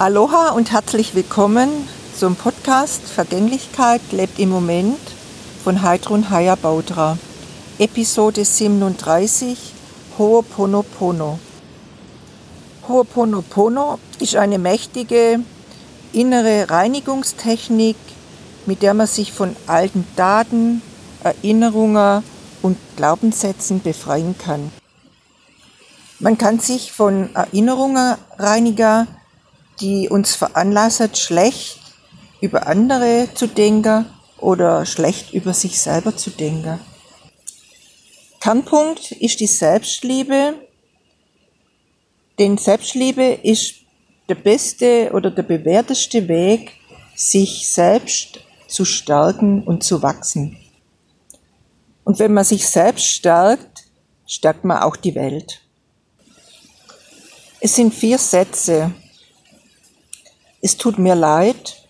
[0.00, 1.68] Aloha und herzlich willkommen
[2.16, 4.98] zum Podcast Vergänglichkeit lebt im Moment
[5.62, 7.18] von Heidrun Haya Baudra.
[7.78, 9.58] Episode 37
[10.18, 11.38] Ho'oponopono.
[12.88, 15.40] Ho'oponopono ist eine mächtige
[16.14, 17.96] innere Reinigungstechnik,
[18.64, 20.80] mit der man sich von alten Daten,
[21.22, 22.24] Erinnerungen
[22.62, 24.72] und Glaubenssätzen befreien kann.
[26.20, 29.06] Man kann sich von Erinnerungen reinigen,
[29.80, 31.80] die uns veranlassen, schlecht
[32.40, 34.06] über andere zu denken
[34.38, 36.80] oder schlecht über sich selber zu denken.
[38.40, 40.54] Kernpunkt ist die Selbstliebe,
[42.38, 43.74] denn Selbstliebe ist
[44.28, 46.72] der beste oder der bewährteste Weg,
[47.14, 50.56] sich selbst zu stärken und zu wachsen.
[52.04, 53.84] Und wenn man sich selbst stärkt,
[54.26, 55.60] stärkt man auch die Welt.
[57.60, 58.94] Es sind vier Sätze,
[60.60, 61.82] es tut mir leid,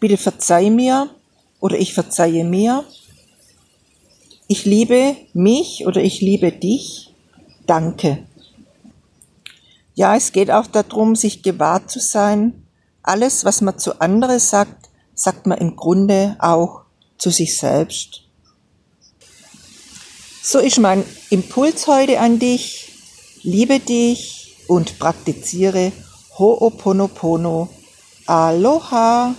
[0.00, 1.10] bitte verzeih mir
[1.60, 2.84] oder ich verzeihe mir,
[4.48, 7.14] ich liebe mich oder ich liebe dich,
[7.66, 8.26] danke.
[9.94, 12.66] Ja, es geht auch darum, sich gewahr zu sein,
[13.02, 16.82] alles, was man zu anderen sagt, sagt man im Grunde auch
[17.18, 18.22] zu sich selbst.
[20.42, 22.92] So ist mein Impuls heute an dich.
[23.42, 25.92] Liebe dich und praktiziere
[26.38, 27.68] Ho'oponopono.
[28.26, 29.34] Aloha!